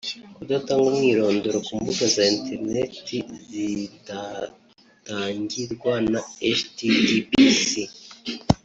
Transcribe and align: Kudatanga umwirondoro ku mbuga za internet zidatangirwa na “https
Kudatanga 0.35 0.85
umwirondoro 0.91 1.57
ku 1.65 1.73
mbuga 1.79 2.03
za 2.15 2.23
internet 2.33 2.91
zidatangirwa 3.49 5.93
na 6.11 6.21
“https 6.59 7.71